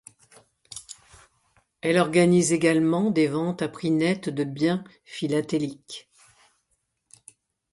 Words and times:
Elle 1.81 1.99
organise 1.99 2.53
également 2.53 3.11
des 3.11 3.27
ventes 3.27 3.61
à 3.61 3.69
prix 3.69 3.91
nets 3.91 4.29
de 4.29 4.43
biens 4.43 4.83
philatéliques. 5.05 6.09